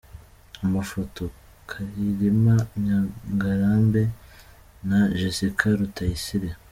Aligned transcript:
Amafoto: 0.65 1.23
Karirima 1.69 2.55
Ngarambe 3.33 4.03
& 4.61 5.19
Jessica 5.19 5.67
Rutayisire. 5.77 6.49